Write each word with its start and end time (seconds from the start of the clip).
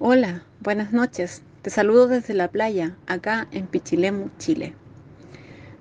Hola, 0.00 0.42
buenas 0.58 0.92
noches. 0.92 1.42
Te 1.62 1.70
saludo 1.70 2.08
desde 2.08 2.34
la 2.34 2.50
playa, 2.50 2.96
acá 3.06 3.46
en 3.52 3.68
Pichilemu, 3.68 4.28
Chile. 4.38 4.74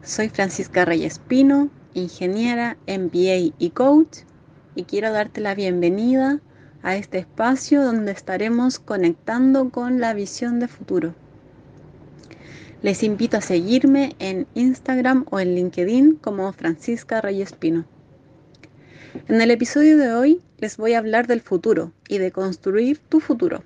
Soy 0.03 0.29
Francisca 0.29 0.85
Reyes 0.85 1.17
Pino, 1.17 1.71
ingeniera, 1.95 2.77
MBA 2.87 3.55
y 3.57 3.71
coach, 3.71 4.19
y 4.75 4.83
quiero 4.83 5.11
darte 5.11 5.41
la 5.41 5.55
bienvenida 5.55 6.41
a 6.83 6.95
este 6.95 7.17
espacio 7.17 7.81
donde 7.81 8.11
estaremos 8.11 8.77
conectando 8.77 9.71
con 9.71 9.99
la 9.99 10.13
visión 10.13 10.59
de 10.59 10.67
futuro. 10.67 11.15
Les 12.83 13.01
invito 13.01 13.37
a 13.37 13.41
seguirme 13.41 14.15
en 14.19 14.45
Instagram 14.53 15.25
o 15.31 15.39
en 15.39 15.55
LinkedIn 15.55 16.17
como 16.17 16.53
Francisca 16.53 17.19
Reyes 17.19 17.53
Pino. 17.53 17.85
En 19.27 19.41
el 19.41 19.49
episodio 19.49 19.97
de 19.97 20.13
hoy 20.13 20.39
les 20.59 20.77
voy 20.77 20.93
a 20.93 20.99
hablar 20.99 21.25
del 21.25 21.41
futuro 21.41 21.91
y 22.07 22.19
de 22.19 22.31
construir 22.31 22.99
tu 22.99 23.19
futuro. 23.19 23.63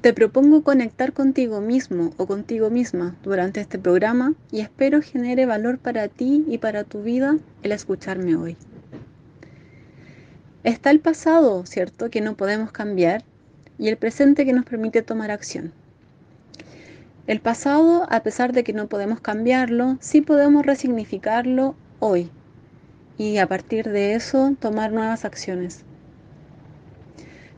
Te 0.00 0.12
propongo 0.12 0.62
conectar 0.62 1.12
contigo 1.12 1.60
mismo 1.60 2.12
o 2.18 2.26
contigo 2.28 2.70
misma 2.70 3.16
durante 3.24 3.60
este 3.60 3.80
programa 3.80 4.34
y 4.52 4.60
espero 4.60 5.02
genere 5.02 5.44
valor 5.44 5.78
para 5.78 6.06
ti 6.06 6.44
y 6.46 6.58
para 6.58 6.84
tu 6.84 7.02
vida 7.02 7.36
el 7.64 7.72
escucharme 7.72 8.36
hoy. 8.36 8.56
Está 10.62 10.90
el 10.90 11.00
pasado, 11.00 11.66
¿cierto?, 11.66 12.10
que 12.10 12.20
no 12.20 12.36
podemos 12.36 12.70
cambiar 12.70 13.24
y 13.76 13.88
el 13.88 13.96
presente 13.96 14.44
que 14.44 14.52
nos 14.52 14.64
permite 14.64 15.02
tomar 15.02 15.32
acción. 15.32 15.72
El 17.26 17.40
pasado, 17.40 18.06
a 18.08 18.22
pesar 18.22 18.52
de 18.52 18.62
que 18.62 18.72
no 18.72 18.86
podemos 18.86 19.20
cambiarlo, 19.20 19.98
sí 19.98 20.20
podemos 20.20 20.64
resignificarlo 20.64 21.74
hoy 21.98 22.30
y 23.16 23.38
a 23.38 23.48
partir 23.48 23.88
de 23.88 24.14
eso 24.14 24.54
tomar 24.60 24.92
nuevas 24.92 25.24
acciones. 25.24 25.82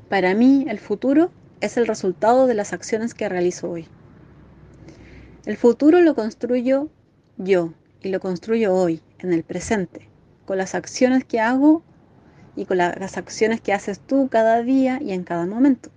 Para 0.09 0.35
mí, 0.35 0.65
el 0.71 0.79
futuro 0.79 1.31
es 1.61 1.77
el 1.77 1.87
resultado 1.87 2.47
de 2.47 2.55
las 2.55 2.73
acciones 2.73 3.15
que 3.15 3.29
realizo 3.29 3.71
hoy. 3.71 3.87
El 5.47 5.57
futuro 5.57 6.01
lo 6.01 6.15
construyo 6.15 6.89
yo 7.37 7.73
y 8.03 8.09
lo 8.09 8.21
construyo 8.21 8.75
hoy, 8.75 9.03
en 9.19 9.33
el 9.33 9.43
presente, 9.43 10.09
con 10.47 10.59
las 10.59 10.75
acciones 10.75 11.25
que 11.25 11.41
hago 11.41 11.83
y 12.57 12.65
con 12.65 12.79
las 12.79 13.17
acciones 13.17 13.61
que 13.61 13.73
haces 13.73 14.01
tú 14.01 14.29
cada 14.31 14.63
día 14.63 15.01
y 15.03 15.13
en 15.13 15.25
cada 15.25 15.47
momento. 15.47 15.91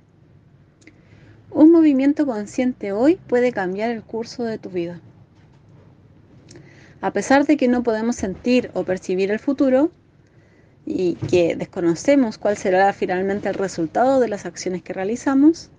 Un 1.52 1.72
movimiento 1.72 2.26
consciente 2.26 2.92
hoy 2.92 3.16
puede 3.28 3.52
cambiar 3.52 3.90
el 3.92 4.04
curso 4.04 4.44
de 4.44 4.58
tu 4.58 4.70
vida. 4.70 5.02
A 7.02 7.12
pesar 7.12 7.46
de 7.46 7.58
que 7.58 7.68
no 7.68 7.84
podemos 7.84 8.16
sentir 8.16 8.72
o 8.74 8.84
percibir 8.84 9.30
el 9.30 9.40
futuro, 9.40 9.92
y 10.86 11.16
que 11.16 11.56
desconocemos 11.56 12.38
cuál 12.38 12.58
será 12.58 12.92
finalmente 12.94 13.50
el 13.50 13.56
resultado 13.56 14.20
de 14.20 14.28
las 14.28 14.46
acciones 14.46 14.82
que 14.84 14.94
realizamos, 14.94 15.70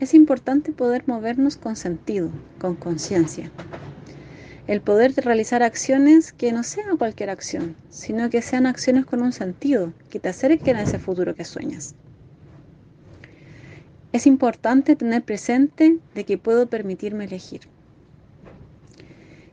es 0.00 0.14
importante 0.14 0.72
poder 0.72 1.04
movernos 1.06 1.56
con 1.56 1.76
sentido, 1.76 2.30
con 2.58 2.74
conciencia. 2.74 3.50
El 4.66 4.80
poder 4.80 5.14
de 5.14 5.22
realizar 5.22 5.62
acciones 5.62 6.32
que 6.32 6.52
no 6.52 6.62
sean 6.62 6.96
cualquier 6.96 7.30
acción, 7.30 7.76
sino 7.90 8.30
que 8.30 8.42
sean 8.42 8.66
acciones 8.66 9.04
con 9.04 9.22
un 9.22 9.32
sentido, 9.32 9.92
que 10.10 10.18
te 10.18 10.30
acerquen 10.30 10.76
a 10.76 10.82
ese 10.82 10.98
futuro 10.98 11.34
que 11.34 11.44
sueñas. 11.44 11.94
Es 14.12 14.26
importante 14.26 14.96
tener 14.96 15.22
presente 15.22 15.98
de 16.14 16.24
que 16.24 16.38
puedo 16.38 16.66
permitirme 16.68 17.24
elegir. 17.24 17.62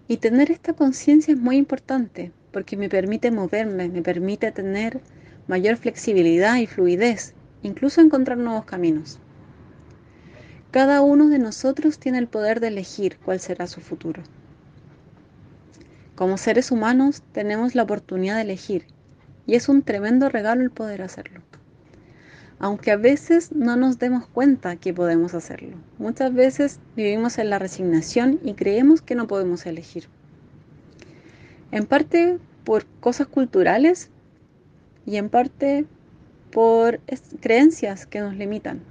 Y 0.08 0.18
tener 0.18 0.52
esta 0.52 0.74
conciencia 0.74 1.34
es 1.34 1.40
muy 1.40 1.58
importante 1.58 2.32
porque 2.52 2.78
me 2.78 2.90
permite 2.90 3.32
moverme, 3.32 3.90
me 3.90 4.02
permite 4.02 4.52
tener 4.52 5.02
mayor 5.48 5.78
flexibilidad 5.78 6.58
y 6.58 6.68
fluidez, 6.68 7.34
incluso 7.64 8.02
encontrar 8.02 8.38
nuevos 8.38 8.66
caminos. 8.66 9.20
Cada 10.72 11.02
uno 11.02 11.28
de 11.28 11.40
nosotros 11.40 12.00
tiene 12.00 12.18
el 12.18 12.28
poder 12.28 12.60
de 12.62 12.68
elegir 12.68 13.18
cuál 13.18 13.40
será 13.40 13.68
su 13.68 13.82
futuro. 13.82 14.24
Como 16.16 16.38
seres 16.38 16.72
humanos 16.72 17.24
tenemos 17.34 17.76
la 17.76 17.84
oportunidad 17.84 18.36
de 18.36 18.44
elegir 18.44 18.86
y 19.46 19.56
es 19.56 19.68
un 19.68 19.82
tremendo 19.82 20.30
regalo 20.30 20.62
el 20.62 20.72
poder 20.72 21.02
hacerlo. 21.02 21.42
Aunque 22.60 22.92
a 22.92 22.96
veces 22.96 23.52
no 23.52 23.76
nos 23.76 23.98
demos 23.98 24.28
cuenta 24.28 24.76
que 24.76 24.94
podemos 24.94 25.34
hacerlo. 25.34 25.78
Muchas 25.98 26.34
veces 26.34 26.80
vivimos 26.96 27.40
en 27.40 27.50
la 27.50 27.60
resignación 27.60 28.40
y 28.44 28.54
creemos 28.54 29.02
que 29.02 29.16
no 29.16 29.28
podemos 29.28 29.66
elegir. 29.66 30.08
En 31.72 31.86
parte 31.86 32.38
por 32.64 32.86
cosas 33.00 33.28
culturales 33.28 34.10
y 35.06 35.16
en 35.18 35.30
parte 35.30 35.86
por 36.52 37.00
creencias 37.40 38.06
que 38.06 38.20
nos 38.20 38.36
limitan. 38.36 38.82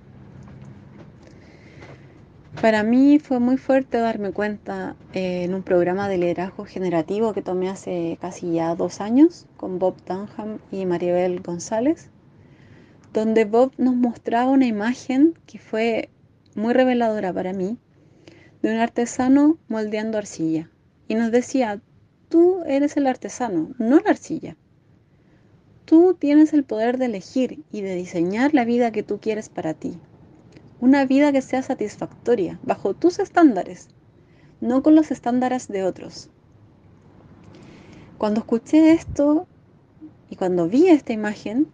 Para 2.61 2.83
mí 2.83 3.19
fue 3.19 3.39
muy 3.39 3.57
fuerte 3.57 3.99
darme 3.99 4.33
cuenta 4.33 4.97
eh, 5.15 5.45
en 5.45 5.55
un 5.55 5.63
programa 5.63 6.09
de 6.09 6.19
liderazgo 6.19 6.65
generativo 6.65 7.33
que 7.33 7.43
tomé 7.43 7.71
hace 7.71 8.19
casi 8.21 8.53
ya 8.53 8.75
dos 8.75 9.01
años 9.01 9.47
con 9.57 9.79
Bob 9.79 9.97
Dunham 10.05 10.59
y 10.71 10.85
Maribel 10.85 11.41
González, 11.41 12.11
donde 13.13 13.45
Bob 13.45 13.73
nos 13.79 13.95
mostraba 13.95 14.51
una 14.51 14.67
imagen 14.67 15.35
que 15.47 15.59
fue 15.59 16.11
muy 16.55 16.75
reveladora 16.75 17.33
para 17.33 17.53
mí 17.53 17.79
de 18.63 18.75
un 18.75 18.79
artesano 18.79 19.57
moldeando 19.69 20.19
arcilla 20.19 20.69
y 21.09 21.15
nos 21.15 21.31
decía, 21.31 21.81
Tú 22.31 22.63
eres 22.65 22.97
el 22.97 23.09
artesano, 23.09 23.71
no 23.79 23.99
la 23.99 24.11
arcilla. 24.11 24.57
Tú 25.85 26.15
tienes 26.15 26.53
el 26.53 26.63
poder 26.63 26.97
de 26.97 27.07
elegir 27.07 27.65
y 27.73 27.81
de 27.81 27.97
diseñar 27.97 28.55
la 28.55 28.65
vida 28.65 28.93
que 28.93 29.03
tú 29.03 29.19
quieres 29.19 29.49
para 29.49 29.75
ti. 29.75 29.99
Una 30.81 31.05
vida 31.07 31.33
que 31.33 31.43
sea 31.43 31.61
satisfactoria, 31.63 32.61
bajo 32.63 32.95
tus 32.95 33.19
estándares, 33.19 33.89
no 34.61 34.81
con 34.85 34.95
los 34.95 35.11
estándares 35.11 35.67
de 35.67 35.83
otros. 35.83 36.31
Cuando 38.17 38.43
escuché 38.43 38.93
esto 38.93 39.49
y 40.29 40.37
cuando 40.37 40.69
vi 40.69 40.87
esta 40.87 41.13
imagen, 41.13 41.67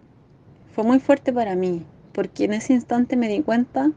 fue 0.74 0.84
muy 0.84 1.00
fuerte 1.00 1.34
para 1.34 1.54
mí, 1.54 1.84
porque 2.14 2.44
en 2.44 2.54
ese 2.54 2.72
instante 2.72 3.14
me 3.18 3.28
di 3.28 3.42
cuenta 3.42 3.92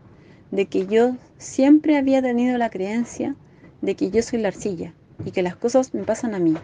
de 0.51 0.65
que 0.65 0.87
yo 0.87 1.15
siempre 1.37 1.95
había 1.95 2.21
tenido 2.21 2.57
la 2.57 2.69
creencia 2.69 3.37
de 3.81 3.95
que 3.95 4.11
yo 4.11 4.21
soy 4.21 4.39
la 4.39 4.49
arcilla 4.49 4.93
y 5.25 5.31
que 5.31 5.43
las 5.43 5.55
cosas 5.55 5.93
me 5.93 6.03
pasan 6.03 6.33
a 6.33 6.39
mí. 6.39 6.55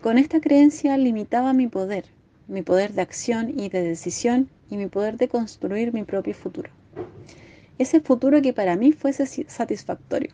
Con 0.00 0.18
esta 0.18 0.40
creencia 0.40 0.96
limitaba 0.96 1.52
mi 1.52 1.68
poder, 1.68 2.06
mi 2.48 2.62
poder 2.62 2.92
de 2.92 3.02
acción 3.02 3.52
y 3.58 3.68
de 3.68 3.82
decisión 3.82 4.48
y 4.68 4.76
mi 4.76 4.86
poder 4.86 5.16
de 5.16 5.28
construir 5.28 5.92
mi 5.92 6.02
propio 6.02 6.34
futuro. 6.34 6.70
Ese 7.78 8.00
futuro 8.00 8.42
que 8.42 8.52
para 8.52 8.76
mí 8.76 8.92
fuese 8.92 9.26
satisfactorio. 9.48 10.32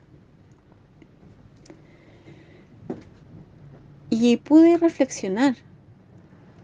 Y 4.10 4.38
pude 4.38 4.78
reflexionar. 4.78 5.56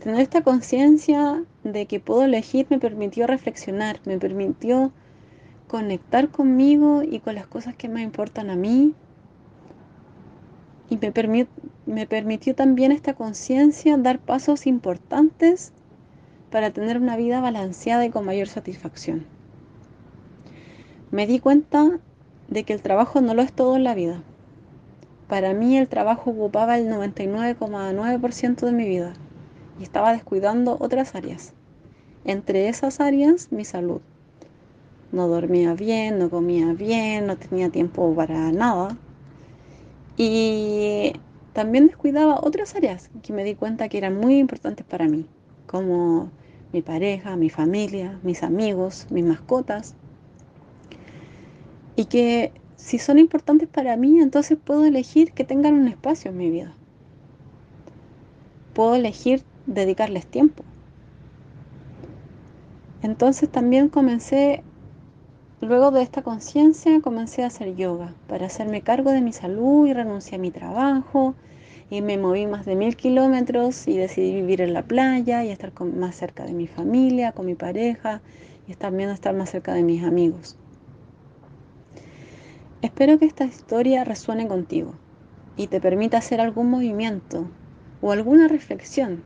Tener 0.03 0.20
esta 0.20 0.43
conciencia 0.43 1.44
de 1.62 1.87
que 1.87 2.00
puedo 2.00 2.25
elegir 2.25 2.66
me 2.70 2.78
permitió 2.78 3.26
reflexionar, 3.26 4.00
me 4.04 4.19
permitió 4.19 4.93
conectar 5.69 6.28
conmigo 6.28 7.03
y 7.03 7.20
con 7.20 7.34
las 7.34 7.47
cosas 7.47 7.75
que 7.75 7.88
me 7.88 8.03
importan 8.03 8.50
a 8.50 8.56
mí, 8.56 8.94
y 10.90 10.98
me, 10.98 11.46
me 11.86 12.06
permitió 12.06 12.54
también 12.54 12.92
esta 12.92 13.14
conciencia 13.14 13.96
dar 13.96 14.18
pasos 14.18 14.66
importantes 14.66 15.72
para 16.50 16.70
tener 16.70 16.98
una 16.98 17.16
vida 17.16 17.40
balanceada 17.40 18.04
y 18.06 18.10
con 18.10 18.24
mayor 18.24 18.48
satisfacción. 18.48 19.26
Me 21.10 21.26
di 21.26 21.38
cuenta 21.40 21.98
de 22.48 22.64
que 22.64 22.72
el 22.72 22.82
trabajo 22.82 23.20
no 23.20 23.34
lo 23.34 23.42
es 23.42 23.52
todo 23.52 23.76
en 23.76 23.84
la 23.84 23.94
vida. 23.94 24.22
Para 25.28 25.54
mí 25.54 25.76
el 25.78 25.88
trabajo 25.88 26.30
ocupaba 26.30 26.78
el 26.78 26.88
99,9% 26.88 28.66
de 28.66 28.72
mi 28.72 28.86
vida 28.86 29.14
y 29.80 29.82
estaba 29.82 30.12
descuidando 30.12 30.76
otras 30.80 31.14
áreas. 31.14 31.54
Entre 32.24 32.68
esas 32.68 33.00
áreas, 33.00 33.50
mi 33.50 33.64
salud. 33.64 34.00
No 35.12 35.28
dormía 35.28 35.75
bien, 35.75 36.19
no 36.19 36.30
comía 36.30 36.72
bien, 36.72 37.26
no 37.26 37.37
tenía 37.37 37.70
tiempo 37.70 38.14
para 38.14 38.52
nada. 38.52 38.96
Y 40.16 41.12
también 41.52 41.87
descuidaba 41.87 42.40
otras 42.43 42.75
áreas 42.75 43.11
que 43.22 43.32
me 43.32 43.44
di 43.44 43.55
cuenta 43.55 43.88
que 43.88 43.99
eran 43.99 44.19
muy 44.19 44.38
importantes 44.38 44.87
para 44.87 45.06
mí, 45.06 45.26
como 45.66 46.31
mi 46.72 46.82
pareja, 46.82 47.37
mi 47.37 47.50
familia, 47.50 48.19
mis 48.22 48.43
amigos, 48.43 49.06
mis 49.11 49.25
mascotas. 49.25 49.94
Y 51.96 52.06
que 52.06 52.52
si 52.76 52.99
son 52.99 53.19
importantes 53.19 53.69
para 53.69 53.96
mí, 53.96 54.20
entonces 54.20 54.58
puedo 54.62 54.84
elegir 54.84 55.32
que 55.32 55.44
tengan 55.44 55.75
un 55.75 55.88
espacio 55.88 56.31
en 56.31 56.37
mi 56.37 56.50
vida. 56.50 56.75
Puedo 58.75 58.96
elegir 58.96 59.43
dedicarles 59.66 60.26
tiempo. 60.26 60.64
Entonces 63.02 63.49
también 63.49 63.88
comencé 63.88 64.62
Luego 65.64 65.90
de 65.93 66.02
esta 66.02 66.20
conciencia 66.20 67.00
comencé 67.00 67.43
a 67.43 67.46
hacer 67.46 67.75
yoga 67.75 68.12
para 68.28 68.44
hacerme 68.44 68.82
cargo 68.82 69.12
de 69.12 69.22
mi 69.22 69.32
salud 69.32 69.87
y 69.87 69.94
renuncié 69.94 70.37
a 70.37 70.38
mi 70.38 70.50
trabajo 70.50 71.34
y 71.88 72.02
me 72.02 72.19
moví 72.19 72.46
más 72.46 72.66
de 72.66 72.76
mil 72.76 72.96
kilómetros 72.96 73.88
y 73.88 73.96
decidí 73.96 74.34
vivir 74.34 74.61
en 74.61 74.75
la 74.75 74.82
playa 74.82 75.43
y 75.43 75.49
estar 75.49 75.72
más 75.82 76.16
cerca 76.16 76.44
de 76.44 76.52
mi 76.52 76.66
familia, 76.66 77.32
con 77.32 77.46
mi 77.46 77.55
pareja 77.55 78.20
y 78.69 78.75
también 78.75 79.08
estar 79.08 79.34
más 79.34 79.49
cerca 79.49 79.72
de 79.72 79.82
mis 79.82 80.05
amigos. 80.05 80.58
Espero 82.82 83.19
que 83.19 83.25
esta 83.25 83.46
historia 83.46 84.05
resuene 84.05 84.46
contigo 84.46 84.93
y 85.56 85.69
te 85.69 85.81
permita 85.81 86.19
hacer 86.19 86.43
algún 86.43 86.69
movimiento 86.69 87.49
o 88.02 88.12
alguna 88.12 88.49
reflexión 88.49 89.22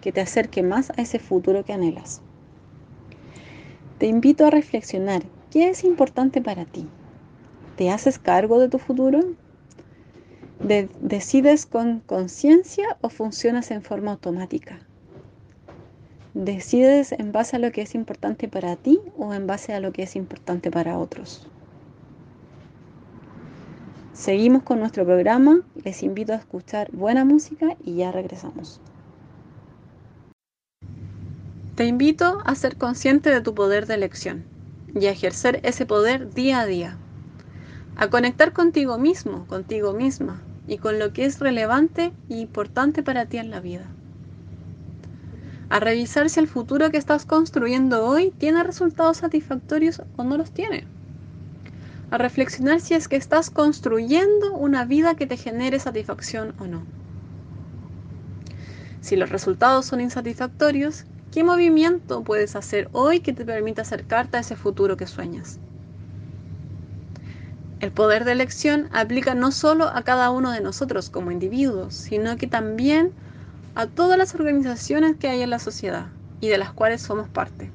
que 0.00 0.12
te 0.12 0.20
acerque 0.20 0.62
más 0.62 0.90
a 0.90 1.02
ese 1.02 1.18
futuro 1.18 1.64
que 1.64 1.72
anhelas. 1.72 2.22
Te 3.98 4.06
invito 4.06 4.46
a 4.46 4.50
reflexionar 4.50 5.24
qué 5.50 5.68
es 5.68 5.84
importante 5.84 6.40
para 6.40 6.64
ti. 6.64 6.86
¿Te 7.76 7.90
haces 7.90 8.18
cargo 8.18 8.58
de 8.58 8.68
tu 8.68 8.78
futuro? 8.78 9.20
¿Decides 10.60 11.66
con 11.66 12.00
conciencia 12.00 12.96
o 13.00 13.08
funcionas 13.08 13.70
en 13.70 13.82
forma 13.82 14.12
automática? 14.12 14.78
¿Decides 16.34 17.12
en 17.12 17.32
base 17.32 17.56
a 17.56 17.58
lo 17.58 17.72
que 17.72 17.82
es 17.82 17.94
importante 17.94 18.46
para 18.46 18.76
ti 18.76 19.00
o 19.16 19.34
en 19.34 19.46
base 19.46 19.72
a 19.74 19.80
lo 19.80 19.92
que 19.92 20.04
es 20.04 20.14
importante 20.16 20.70
para 20.70 20.98
otros? 20.98 21.48
Seguimos 24.12 24.62
con 24.62 24.78
nuestro 24.78 25.04
programa, 25.04 25.62
les 25.82 26.02
invito 26.02 26.34
a 26.34 26.36
escuchar 26.36 26.90
buena 26.92 27.24
música 27.24 27.76
y 27.82 27.96
ya 27.96 28.12
regresamos. 28.12 28.80
Te 31.74 31.86
invito 31.86 32.40
a 32.44 32.54
ser 32.54 32.76
consciente 32.76 33.30
de 33.30 33.40
tu 33.40 33.54
poder 33.54 33.86
de 33.86 33.94
elección 33.94 34.59
y 34.94 35.06
a 35.06 35.10
ejercer 35.10 35.60
ese 35.62 35.86
poder 35.86 36.32
día 36.32 36.60
a 36.60 36.66
día. 36.66 36.96
A 37.96 38.08
conectar 38.08 38.52
contigo 38.52 38.98
mismo, 38.98 39.46
contigo 39.46 39.92
misma 39.92 40.42
y 40.66 40.78
con 40.78 40.98
lo 40.98 41.12
que 41.12 41.24
es 41.24 41.40
relevante 41.40 42.12
e 42.28 42.38
importante 42.38 43.02
para 43.02 43.26
ti 43.26 43.38
en 43.38 43.50
la 43.50 43.60
vida. 43.60 43.86
A 45.68 45.78
revisar 45.78 46.28
si 46.28 46.40
el 46.40 46.48
futuro 46.48 46.90
que 46.90 46.96
estás 46.96 47.24
construyendo 47.26 48.04
hoy 48.04 48.32
tiene 48.36 48.64
resultados 48.64 49.18
satisfactorios 49.18 50.02
o 50.16 50.24
no 50.24 50.36
los 50.36 50.50
tiene. 50.50 50.84
A 52.10 52.18
reflexionar 52.18 52.80
si 52.80 52.94
es 52.94 53.06
que 53.06 53.16
estás 53.16 53.50
construyendo 53.50 54.52
una 54.54 54.84
vida 54.84 55.14
que 55.14 55.28
te 55.28 55.36
genere 55.36 55.78
satisfacción 55.78 56.54
o 56.58 56.66
no. 56.66 56.82
Si 59.00 59.14
los 59.14 59.30
resultados 59.30 59.86
son 59.86 60.00
insatisfactorios, 60.00 61.04
¿Qué 61.30 61.44
movimiento 61.44 62.24
puedes 62.24 62.56
hacer 62.56 62.88
hoy 62.90 63.20
que 63.20 63.32
te 63.32 63.44
permita 63.44 63.82
acercarte 63.82 64.36
a 64.36 64.40
ese 64.40 64.56
futuro 64.56 64.96
que 64.96 65.06
sueñas? 65.06 65.60
El 67.78 67.92
poder 67.92 68.24
de 68.24 68.32
elección 68.32 68.88
aplica 68.90 69.36
no 69.36 69.52
solo 69.52 69.84
a 69.84 70.02
cada 70.02 70.30
uno 70.30 70.50
de 70.50 70.60
nosotros 70.60 71.08
como 71.08 71.30
individuos, 71.30 71.94
sino 71.94 72.36
que 72.36 72.48
también 72.48 73.12
a 73.76 73.86
todas 73.86 74.18
las 74.18 74.34
organizaciones 74.34 75.14
que 75.18 75.28
hay 75.28 75.42
en 75.42 75.50
la 75.50 75.60
sociedad 75.60 76.08
y 76.40 76.48
de 76.48 76.58
las 76.58 76.72
cuales 76.72 77.00
somos 77.00 77.28
parte. 77.28 77.70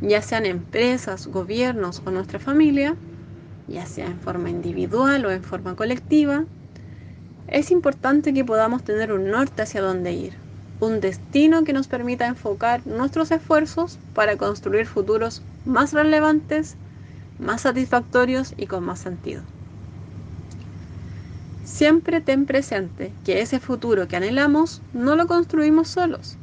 Ya 0.00 0.22
sean 0.22 0.46
empresas, 0.46 1.26
gobiernos 1.26 2.02
o 2.06 2.12
nuestra 2.12 2.38
familia, 2.38 2.94
ya 3.66 3.84
sea 3.84 4.06
en 4.06 4.20
forma 4.20 4.48
individual 4.48 5.26
o 5.26 5.32
en 5.32 5.42
forma 5.42 5.74
colectiva, 5.74 6.44
es 7.48 7.72
importante 7.72 8.32
que 8.32 8.44
podamos 8.44 8.84
tener 8.84 9.12
un 9.12 9.28
norte 9.28 9.62
hacia 9.62 9.82
dónde 9.82 10.12
ir 10.12 10.45
un 10.80 11.00
destino 11.00 11.64
que 11.64 11.72
nos 11.72 11.88
permita 11.88 12.26
enfocar 12.26 12.86
nuestros 12.86 13.30
esfuerzos 13.30 13.98
para 14.14 14.36
construir 14.36 14.86
futuros 14.86 15.42
más 15.64 15.92
relevantes, 15.92 16.76
más 17.38 17.62
satisfactorios 17.62 18.54
y 18.56 18.66
con 18.66 18.84
más 18.84 18.98
sentido. 18.98 19.42
Siempre 21.64 22.20
ten 22.20 22.46
presente 22.46 23.12
que 23.24 23.40
ese 23.40 23.58
futuro 23.58 24.06
que 24.06 24.16
anhelamos 24.16 24.82
no 24.92 25.16
lo 25.16 25.26
construimos 25.26 25.88
solos. 25.88 26.36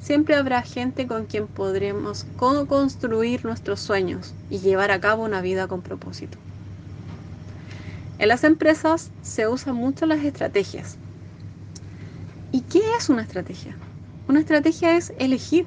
Siempre 0.00 0.34
habrá 0.34 0.62
gente 0.62 1.06
con 1.06 1.26
quien 1.26 1.46
podremos 1.46 2.26
construir 2.36 3.44
nuestros 3.44 3.80
sueños 3.80 4.34
y 4.48 4.58
llevar 4.58 4.90
a 4.90 5.00
cabo 5.00 5.24
una 5.24 5.42
vida 5.42 5.68
con 5.68 5.82
propósito. 5.82 6.38
En 8.18 8.28
las 8.28 8.44
empresas 8.44 9.10
se 9.22 9.46
usan 9.46 9.76
mucho 9.76 10.06
las 10.06 10.24
estrategias, 10.24 10.96
¿Y 12.52 12.62
qué 12.62 12.80
es 12.98 13.08
una 13.08 13.22
estrategia? 13.22 13.76
Una 14.26 14.40
estrategia 14.40 14.96
es 14.96 15.12
elegir. 15.18 15.66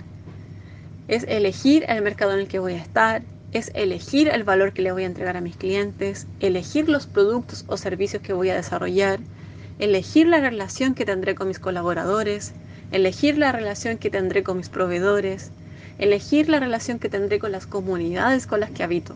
Es 1.08 1.24
elegir 1.30 1.86
el 1.88 2.02
mercado 2.02 2.34
en 2.34 2.40
el 2.40 2.48
que 2.50 2.60
voy 2.60 2.74
a 2.74 2.82
estar, 2.82 3.22
es 3.54 3.72
elegir 3.74 4.28
el 4.28 4.44
valor 4.44 4.74
que 4.74 4.82
le 4.82 4.92
voy 4.92 5.04
a 5.04 5.08
entregar 5.08 5.38
a 5.38 5.42
mis 5.42 5.56
clientes, 5.56 6.28
elegir 6.42 6.90
los 6.90 7.08
productos 7.08 7.64
o 7.68 7.78
servicios 7.78 8.22
que 8.22 8.34
voy 8.34 8.50
a 8.50 8.56
desarrollar, 8.56 9.20
elegir 9.80 10.28
la 10.28 10.42
relación 10.42 10.94
que 10.94 11.06
tendré 11.06 11.36
con 11.36 11.48
mis 11.48 11.60
colaboradores, 11.60 12.54
elegir 12.92 13.38
la 13.38 13.52
relación 13.52 13.98
que 13.98 14.10
tendré 14.10 14.44
con 14.44 14.58
mis 14.58 14.70
proveedores, 14.70 15.52
elegir 16.00 16.50
la 16.50 16.60
relación 16.60 17.00
que 17.00 17.10
tendré 17.10 17.40
con 17.40 17.52
las 17.52 17.66
comunidades 17.66 18.46
con 18.46 18.60
las 18.60 18.72
que 18.72 18.84
habito. 18.84 19.16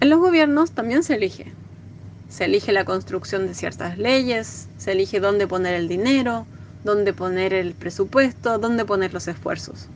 En 0.00 0.08
los 0.10 0.20
gobiernos 0.20 0.72
también 0.72 1.02
se 1.02 1.16
elige, 1.16 1.52
se 2.28 2.44
elige 2.44 2.72
la 2.72 2.84
construcción 2.84 3.46
de 3.46 3.54
ciertas 3.54 3.98
leyes, 3.98 4.68
se 4.76 4.92
elige 4.92 5.20
dónde 5.20 5.46
poner 5.46 5.74
el 5.74 5.88
dinero, 5.88 6.46
dónde 6.84 7.12
poner 7.12 7.54
el 7.54 7.74
presupuesto, 7.74 8.58
dónde 8.58 8.84
poner 8.84 9.14
los 9.14 9.28
esfuerzos. 9.28 9.88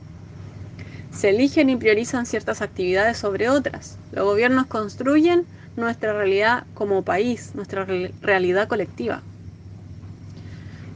Se 1.13 1.29
eligen 1.29 1.69
y 1.69 1.77
priorizan 1.77 2.25
ciertas 2.25 2.63
actividades 2.63 3.19
sobre 3.19 3.51
otras. 3.51 3.99
Los 4.13 4.25
gobiernos 4.25 4.67
construyen 4.67 5.45
nuestra 5.77 6.15
realidad 6.15 6.65
como 6.75 7.03
país, 7.03 7.53
nuestra 7.55 7.87
realidad 8.23 8.67
colectiva. 8.67 9.23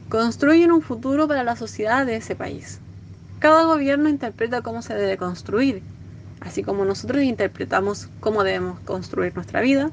Construyen 0.09 0.71
un 0.71 0.81
futuro 0.81 1.27
para 1.27 1.43
la 1.43 1.55
sociedad 1.55 2.05
de 2.05 2.15
ese 2.15 2.35
país. 2.35 2.79
Cada 3.39 3.65
gobierno 3.65 4.09
interpreta 4.09 4.61
cómo 4.61 4.81
se 4.81 4.95
debe 4.95 5.17
construir, 5.17 5.83
así 6.39 6.63
como 6.63 6.85
nosotros 6.85 7.21
interpretamos 7.21 8.09
cómo 8.19 8.43
debemos 8.43 8.79
construir 8.79 9.35
nuestra 9.35 9.61
vida, 9.61 9.91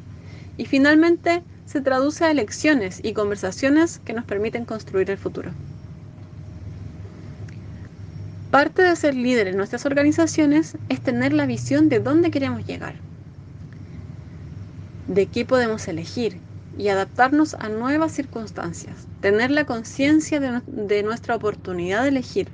y 0.57 0.67
finalmente 0.67 1.45
se 1.65 1.81
traduce 1.81 2.25
a 2.25 2.31
elecciones 2.31 3.01
y 3.03 3.13
conversaciones 3.15 3.99
que 3.99 4.13
nos 4.13 4.25
permiten 4.25 4.65
construir 4.65 5.11
el 5.11 5.19
futuro. 5.19 5.57
Parte 8.51 8.83
de 8.83 8.95
ser 8.95 9.15
líder 9.15 9.49
en 9.49 9.57
nuestras 9.57 9.85
organizaciones 9.85 10.79
es 10.89 11.03
tener 11.03 11.33
la 11.33 11.47
visión 11.47 11.89
de 11.89 11.99
dónde 11.99 12.31
queremos 12.31 12.65
llegar, 12.65 13.05
de 15.07 15.27
qué 15.29 15.45
podemos 15.45 15.89
elegir 15.89 16.45
y 16.77 16.89
adaptarnos 16.89 17.55
a 17.55 17.69
nuevas 17.69 18.13
circunstancias. 18.13 19.09
Tener 19.21 19.51
la 19.51 19.65
conciencia 19.65 20.41
de, 20.41 20.63
de, 20.67 21.03
nuestra 21.03 21.35
oportunidad 21.37 22.03
de 22.03 22.11
elegir 22.11 22.49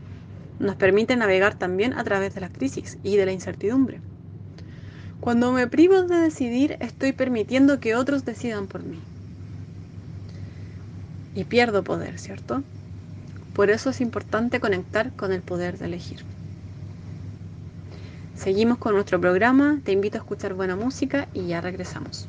nos 0.59 0.77
permite 0.77 1.17
navegar 1.17 1.59
también 1.59 1.93
a 1.95 2.05
través 2.05 2.35
de 2.35 2.41
la 2.41 2.51
crisis 2.51 2.99
y 3.03 3.17
de 3.17 3.27
la 3.27 3.33
incertidumbre. 3.33 4.03
Cuando 5.21 5.53
me 5.53 5.67
privo 5.67 6.03
de 6.03 6.17
decidir, 6.17 6.79
estoy 6.81 7.13
permitiendo 7.13 7.79
que 7.79 7.95
otros 7.95 8.25
decidan 8.25 8.67
por 8.67 8.83
mí. 8.83 8.99
Y 11.35 11.45
pierdo 11.45 11.85
poder, 11.85 12.19
¿cierto? 12.19 12.63
Por 13.55 13.69
eso 13.69 13.91
es 13.91 14.01
importante 14.01 14.61
conectar 14.61 15.13
con 15.13 15.33
el 15.33 15.43
poder 15.43 15.77
de 15.77 15.85
elegir. 15.85 16.25
Seguimos 18.35 18.79
con 18.79 18.95
nuestro 18.95 19.21
programa, 19.21 19.81
te 19.85 19.93
invito 19.93 20.17
a 20.17 20.23
escuchar 20.23 20.55
buena 20.55 20.75
música 20.75 21.29
y 21.35 21.49
ya 21.49 21.61
regresamos. 21.61 22.27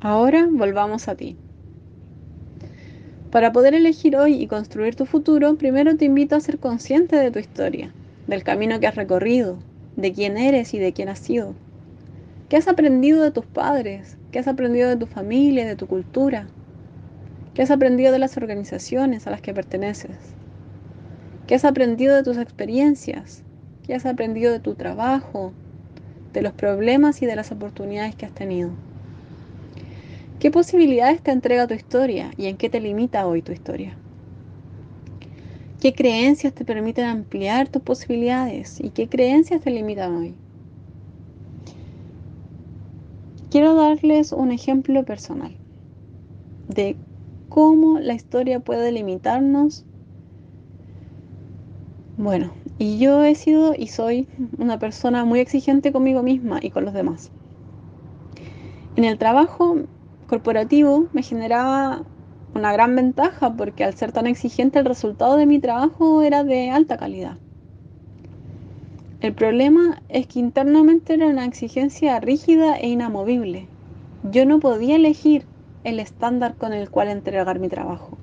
Ahora 0.00 0.46
volvamos 0.52 1.08
a 1.08 1.14
ti. 1.14 1.34
Para 3.30 3.52
poder 3.54 3.72
elegir 3.72 4.18
hoy 4.18 4.34
y 4.34 4.46
construir 4.46 4.96
tu 4.96 5.06
futuro, 5.06 5.56
primero 5.56 5.96
te 5.96 6.04
invito 6.04 6.36
a 6.36 6.40
ser 6.40 6.58
consciente 6.58 7.16
de 7.16 7.30
tu 7.30 7.38
historia, 7.38 7.90
del 8.26 8.44
camino 8.44 8.78
que 8.78 8.86
has 8.86 8.94
recorrido, 8.94 9.58
de 9.96 10.12
quién 10.12 10.36
eres 10.36 10.74
y 10.74 10.78
de 10.78 10.92
quién 10.92 11.08
has 11.08 11.18
sido. 11.18 11.54
¿Qué 12.48 12.56
has 12.56 12.68
aprendido 12.68 13.22
de 13.22 13.30
tus 13.30 13.46
padres? 13.46 14.16
¿Qué 14.30 14.38
has 14.38 14.48
aprendido 14.48 14.88
de 14.88 14.96
tu 14.96 15.06
familia, 15.06 15.66
de 15.66 15.76
tu 15.76 15.86
cultura? 15.86 16.46
¿Qué 17.54 17.62
has 17.62 17.70
aprendido 17.70 18.12
de 18.12 18.18
las 18.18 18.36
organizaciones 18.36 19.26
a 19.26 19.30
las 19.30 19.40
que 19.40 19.54
perteneces? 19.54 20.16
¿Qué 21.46 21.54
has 21.54 21.64
aprendido 21.64 22.16
de 22.16 22.22
tus 22.22 22.38
experiencias? 22.38 23.42
¿Qué 23.82 23.94
has 23.94 24.06
aprendido 24.06 24.52
de 24.52 24.60
tu 24.60 24.74
trabajo? 24.74 25.52
De 26.32 26.42
los 26.42 26.52
problemas 26.52 27.22
y 27.22 27.26
de 27.26 27.36
las 27.36 27.52
oportunidades 27.52 28.16
que 28.16 28.26
has 28.26 28.32
tenido. 28.32 28.70
¿Qué 30.40 30.50
posibilidades 30.50 31.22
te 31.22 31.30
entrega 31.30 31.66
tu 31.66 31.74
historia 31.74 32.32
y 32.36 32.46
en 32.46 32.56
qué 32.56 32.68
te 32.68 32.80
limita 32.80 33.26
hoy 33.26 33.42
tu 33.42 33.52
historia? 33.52 34.03
¿Qué 35.84 35.92
creencias 35.92 36.54
te 36.54 36.64
permiten 36.64 37.04
ampliar 37.04 37.68
tus 37.68 37.82
posibilidades 37.82 38.80
y 38.80 38.88
qué 38.88 39.06
creencias 39.06 39.60
te 39.60 39.70
limitan 39.70 40.16
hoy? 40.16 40.34
Quiero 43.50 43.74
darles 43.74 44.32
un 44.32 44.50
ejemplo 44.50 45.04
personal 45.04 45.54
de 46.68 46.96
cómo 47.50 47.98
la 47.98 48.14
historia 48.14 48.60
puede 48.60 48.92
limitarnos. 48.92 49.84
Bueno, 52.16 52.54
y 52.78 52.98
yo 52.98 53.22
he 53.22 53.34
sido 53.34 53.74
y 53.76 53.88
soy 53.88 54.26
una 54.56 54.78
persona 54.78 55.26
muy 55.26 55.40
exigente 55.40 55.92
conmigo 55.92 56.22
misma 56.22 56.60
y 56.62 56.70
con 56.70 56.86
los 56.86 56.94
demás. 56.94 57.30
En 58.96 59.04
el 59.04 59.18
trabajo 59.18 59.76
corporativo 60.28 61.08
me 61.12 61.22
generaba 61.22 62.06
una 62.54 62.72
gran 62.72 62.94
ventaja 62.94 63.52
porque 63.54 63.84
al 63.84 63.94
ser 63.94 64.12
tan 64.12 64.26
exigente 64.26 64.78
el 64.78 64.84
resultado 64.84 65.36
de 65.36 65.46
mi 65.46 65.58
trabajo 65.58 66.22
era 66.22 66.44
de 66.44 66.70
alta 66.70 66.96
calidad. 66.96 67.36
El 69.20 69.34
problema 69.34 70.02
es 70.08 70.26
que 70.26 70.38
internamente 70.38 71.14
era 71.14 71.26
una 71.26 71.46
exigencia 71.46 72.20
rígida 72.20 72.76
e 72.76 72.88
inamovible. 72.88 73.68
Yo 74.30 74.46
no 74.46 74.60
podía 74.60 74.96
elegir 74.96 75.46
el 75.82 75.98
estándar 75.98 76.54
con 76.56 76.72
el 76.72 76.90
cual 76.90 77.08
entregar 77.08 77.58
mi 77.58 77.68
trabajo. 77.68 78.18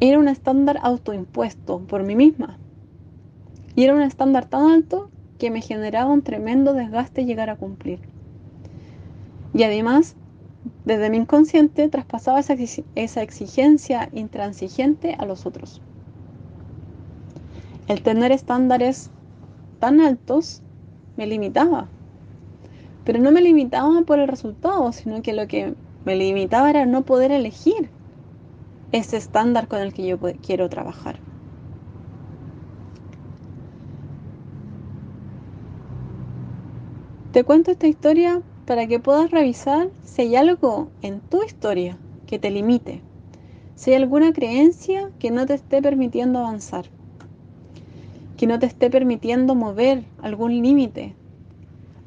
Era 0.00 0.18
un 0.18 0.28
estándar 0.28 0.78
autoimpuesto 0.82 1.80
por 1.80 2.02
mí 2.02 2.16
misma. 2.16 2.58
Y 3.76 3.84
era 3.84 3.94
un 3.94 4.02
estándar 4.02 4.46
tan 4.46 4.70
alto 4.70 5.10
que 5.38 5.50
me 5.50 5.60
generaba 5.60 6.10
un 6.10 6.22
tremendo 6.22 6.74
desgaste 6.74 7.24
llegar 7.24 7.48
a 7.48 7.56
cumplir. 7.56 8.00
Y 9.54 9.62
además, 9.62 10.16
desde 10.84 11.10
mi 11.10 11.18
inconsciente 11.18 11.88
traspasaba 11.88 12.40
esa, 12.40 13.22
exigencia 13.22 14.08
intransigente 14.12 15.14
a 15.18 15.24
los 15.24 15.46
otros. 15.46 15.80
El 17.86 18.02
tener 18.02 18.32
estándares 18.32 19.10
tan 19.78 20.00
altos 20.00 20.62
me 21.16 21.26
limitaba. 21.26 21.88
Pero 23.04 23.18
no 23.18 23.32
me 23.32 23.40
limitaba 23.40 24.02
por 24.02 24.18
el 24.18 24.28
resultado, 24.28 24.92
sino 24.92 25.22
que 25.22 25.32
lo 25.32 25.46
que 25.48 25.74
me 26.04 26.16
limitaba 26.16 26.70
era 26.70 26.86
no 26.86 27.02
poder 27.02 27.32
elegir 27.32 27.90
ese 28.92 29.16
estándar 29.16 29.68
con 29.68 29.80
el 29.80 29.92
que 29.92 30.06
yo 30.06 30.18
quiero 30.44 30.68
trabajar. 30.68 31.18
Te 37.32 37.44
cuento 37.44 37.70
esta 37.70 37.86
historia 37.86 38.42
para 38.70 38.86
que 38.86 39.00
puedas 39.00 39.32
revisar 39.32 39.88
si 40.04 40.22
hay 40.22 40.36
algo 40.36 40.86
en 41.02 41.18
tu 41.28 41.42
historia 41.42 41.98
que 42.28 42.38
te 42.38 42.52
limite, 42.52 43.00
si 43.74 43.90
hay 43.90 43.96
alguna 43.96 44.32
creencia 44.32 45.10
que 45.18 45.32
no 45.32 45.44
te 45.44 45.54
esté 45.54 45.82
permitiendo 45.82 46.38
avanzar 46.38 46.84
que 48.36 48.46
no 48.46 48.60
te 48.60 48.66
esté 48.66 48.88
permitiendo 48.88 49.56
mover 49.56 50.04
algún 50.22 50.62
límite, 50.62 51.16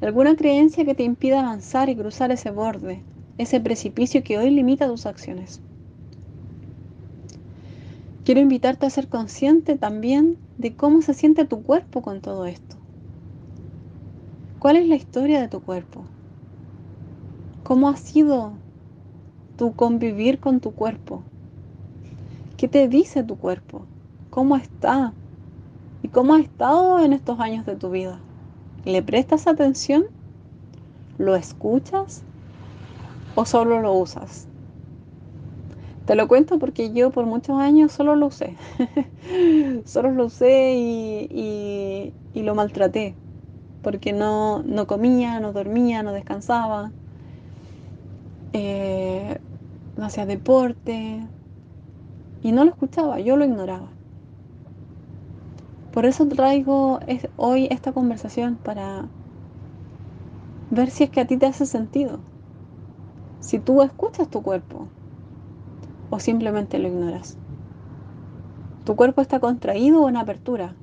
alguna 0.00 0.36
creencia 0.36 0.86
que 0.86 0.94
te 0.94 1.02
impida 1.02 1.40
avanzar 1.40 1.90
y 1.90 1.96
cruzar 1.96 2.32
ese 2.32 2.50
borde, 2.50 3.02
ese 3.36 3.60
precipicio 3.60 4.24
que 4.24 4.38
hoy 4.38 4.48
limita 4.48 4.88
tus 4.88 5.04
acciones. 5.04 5.60
Quiero 8.24 8.40
invitarte 8.40 8.86
a 8.86 8.90
ser 8.90 9.08
consciente 9.08 9.76
también 9.76 10.38
de 10.56 10.72
cómo 10.72 11.02
se 11.02 11.12
siente 11.12 11.44
tu 11.44 11.62
cuerpo 11.62 12.00
con 12.00 12.22
todo 12.22 12.46
esto. 12.46 12.76
¿Cuál 14.60 14.76
es 14.76 14.88
la 14.88 14.94
historia 14.94 15.42
de 15.42 15.48
tu 15.48 15.60
cuerpo? 15.60 16.06
¿Cómo 17.64 17.88
ha 17.88 17.96
sido 17.96 18.52
tu 19.56 19.72
convivir 19.74 20.38
con 20.38 20.60
tu 20.60 20.72
cuerpo? 20.72 21.22
¿Qué 22.58 22.68
te 22.68 22.88
dice 22.88 23.24
tu 23.24 23.36
cuerpo? 23.36 23.86
¿Cómo 24.28 24.56
está? 24.56 25.14
¿Y 26.02 26.08
cómo 26.08 26.34
has 26.34 26.42
estado 26.42 27.02
en 27.02 27.14
estos 27.14 27.40
años 27.40 27.64
de 27.64 27.74
tu 27.74 27.90
vida? 27.90 28.20
¿Le 28.84 29.02
prestas 29.02 29.46
atención? 29.46 30.04
¿Lo 31.16 31.36
escuchas? 31.36 32.22
¿O 33.34 33.46
solo 33.46 33.80
lo 33.80 33.94
usas? 33.94 34.46
Te 36.04 36.16
lo 36.16 36.28
cuento 36.28 36.58
porque 36.58 36.92
yo 36.92 37.10
por 37.12 37.24
muchos 37.24 37.58
años 37.58 37.92
solo 37.92 38.14
lo 38.14 38.26
usé. 38.26 38.56
solo 39.86 40.10
lo 40.10 40.26
usé 40.26 40.74
y, 40.76 42.12
lo 42.34 42.54
maltraté. 42.54 43.14
Porque 43.82 44.12
no, 44.12 44.62
comía, 44.86 45.40
no 45.40 45.54
dormía, 45.54 46.02
no 46.02 46.12
descansaba. 46.12 46.92
Eh, 48.54 49.36
no 49.96 50.06
hacía 50.06 50.26
deporte. 50.26 51.20
Y 52.42 52.52
no 52.52 52.64
lo 52.64 52.70
escuchaba, 52.70 53.18
yo 53.18 53.36
lo 53.36 53.44
ignoraba. 53.44 53.88
Por 55.92 56.06
eso 56.06 56.26
traigo 56.26 57.00
hoy 57.36 57.68
esta 57.70 57.92
conversación 57.92 58.56
para 58.56 59.04
ver 60.70 60.90
si 60.90 61.04
es 61.04 61.10
que 61.10 61.20
a 61.20 61.26
ti 61.26 61.36
te 61.36 61.46
hace 61.46 61.66
sentido. 61.66 62.18
Si 63.40 63.58
tú 63.58 63.82
escuchas 63.82 64.28
tu 64.28 64.42
cuerpo 64.42 64.86
o 66.10 66.18
simplemente 66.18 66.78
lo 66.78 66.88
ignoras. 66.88 67.36
Tu 68.84 68.94
cuerpo 68.94 69.20
está 69.20 69.40
contraído 69.40 70.02
o 70.02 70.08
en 70.08 70.16
apertura. 70.16 70.74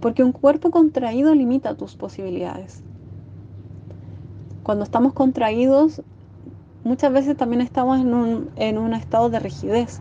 Porque 0.00 0.24
un 0.24 0.32
cuerpo 0.32 0.70
contraído 0.70 1.34
limita 1.34 1.74
tus 1.74 1.94
posibilidades. 1.94 2.82
Cuando 4.64 4.84
estamos 4.84 5.12
contraídos, 5.12 6.02
muchas 6.88 7.12
veces 7.12 7.36
también 7.36 7.60
estamos 7.62 8.00
en 8.00 8.14
un, 8.14 8.50
en 8.56 8.78
un 8.78 8.94
estado 8.94 9.30
de 9.30 9.38
rigidez 9.38 10.00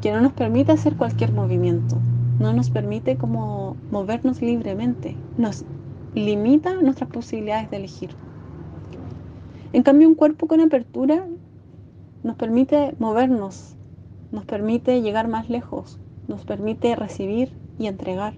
que 0.00 0.12
no 0.12 0.20
nos 0.20 0.32
permite 0.32 0.72
hacer 0.72 0.96
cualquier 0.96 1.32
movimiento 1.32 1.98
no 2.42 2.52
nos 2.52 2.70
permite 2.70 3.16
como 3.16 3.76
movernos 3.90 4.42
libremente, 4.42 5.16
nos 5.38 5.64
limita 6.14 6.74
nuestras 6.74 7.08
posibilidades 7.08 7.70
de 7.70 7.76
elegir. 7.78 8.10
En 9.72 9.82
cambio, 9.82 10.08
un 10.08 10.14
cuerpo 10.14 10.48
con 10.48 10.60
apertura 10.60 11.26
nos 12.22 12.36
permite 12.36 12.94
movernos, 12.98 13.76
nos 14.32 14.44
permite 14.44 15.00
llegar 15.00 15.28
más 15.28 15.48
lejos, 15.48 15.98
nos 16.28 16.44
permite 16.44 16.94
recibir 16.96 17.52
y 17.78 17.86
entregar. 17.86 18.34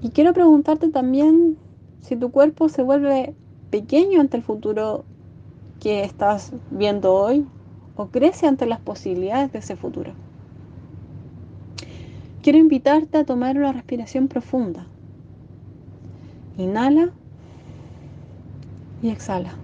Y 0.00 0.10
quiero 0.10 0.32
preguntarte 0.32 0.88
también 0.88 1.56
si 2.00 2.16
tu 2.16 2.30
cuerpo 2.30 2.68
se 2.68 2.82
vuelve 2.82 3.34
pequeño 3.72 4.20
ante 4.20 4.36
el 4.36 4.42
futuro 4.42 5.02
que 5.80 6.04
estás 6.04 6.52
viendo 6.70 7.14
hoy 7.14 7.46
o 7.96 8.08
crece 8.08 8.46
ante 8.46 8.66
las 8.66 8.80
posibilidades 8.80 9.50
de 9.50 9.60
ese 9.60 9.76
futuro. 9.76 10.12
Quiero 12.42 12.58
invitarte 12.58 13.16
a 13.16 13.24
tomar 13.24 13.56
una 13.56 13.72
respiración 13.72 14.28
profunda. 14.28 14.86
Inhala 16.58 17.12
y 19.02 19.08
exhala. 19.08 19.54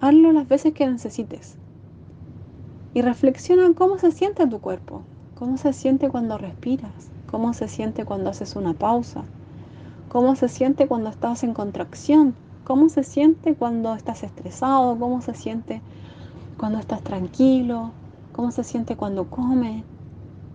Hazlo 0.00 0.32
las 0.32 0.48
veces 0.48 0.74
que 0.74 0.88
necesites. 0.88 1.56
Y 2.94 3.02
reflexiona 3.02 3.72
cómo 3.74 3.98
se 3.98 4.10
siente 4.10 4.44
tu 4.48 4.60
cuerpo, 4.60 5.02
cómo 5.36 5.56
se 5.56 5.72
siente 5.72 6.08
cuando 6.08 6.36
respiras, 6.36 7.10
cómo 7.30 7.52
se 7.52 7.68
siente 7.68 8.04
cuando 8.04 8.30
haces 8.30 8.56
una 8.56 8.74
pausa, 8.74 9.24
cómo 10.10 10.34
se 10.34 10.48
siente 10.48 10.88
cuando 10.88 11.08
estás 11.08 11.44
en 11.44 11.54
contracción, 11.54 12.34
cómo 12.64 12.88
se 12.88 13.04
siente 13.04 13.54
cuando 13.54 13.94
estás 13.94 14.24
estresado, 14.24 14.98
cómo 14.98 15.22
se 15.22 15.34
siente 15.34 15.80
cuando 16.58 16.80
estás 16.80 17.00
tranquilo, 17.02 17.92
cómo 18.32 18.50
se 18.50 18.64
siente 18.64 18.96
cuando 18.96 19.30
come, 19.30 19.84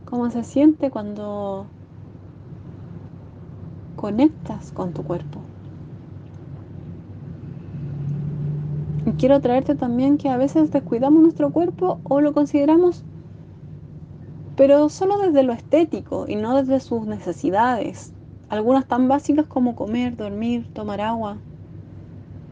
cómo 0.03 0.29
se 0.29 0.43
siente 0.43 0.91
cuando 0.91 1.67
conectas 3.95 4.73
con 4.73 4.91
tu 4.91 5.03
cuerpo. 5.03 5.39
Y 9.05 9.11
quiero 9.11 9.39
traerte 9.39 9.75
también 9.75 10.17
que 10.17 10.27
a 10.27 10.35
veces 10.35 10.69
descuidamos 10.69 11.21
nuestro 11.21 11.51
cuerpo 11.51 12.01
o 12.03 12.19
lo 12.19 12.33
consideramos, 12.33 13.05
pero 14.57 14.89
solo 14.89 15.17
desde 15.17 15.43
lo 15.43 15.53
estético 15.53 16.25
y 16.27 16.35
no 16.35 16.55
desde 16.55 16.81
sus 16.81 17.07
necesidades. 17.07 18.14
Algunas 18.49 18.85
tan 18.85 19.07
básicas 19.07 19.47
como 19.47 19.75
comer, 19.75 20.15
dormir, 20.15 20.67
tomar 20.73 21.01
agua, 21.01 21.37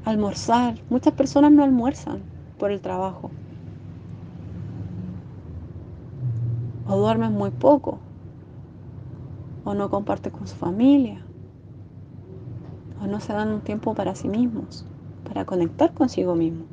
almorzar. 0.05 0.75
Muchas 0.89 1.13
personas 1.13 1.51
no 1.51 1.63
almuerzan 1.63 2.19
por 2.57 2.71
el 2.71 2.81
trabajo. 2.81 3.29
O 6.87 6.97
duermen 6.97 7.33
muy 7.33 7.51
poco. 7.51 7.99
O 9.65 9.73
no 9.73 9.89
comparten 9.89 10.31
con 10.31 10.47
su 10.47 10.55
familia. 10.55 11.21
O 13.01 13.07
no 13.07 13.19
se 13.19 13.33
dan 13.33 13.49
un 13.49 13.61
tiempo 13.61 13.93
para 13.93 14.15
sí 14.15 14.27
mismos, 14.27 14.85
para 15.27 15.45
conectar 15.45 15.93
consigo 15.93 16.35
mismo. 16.35 16.65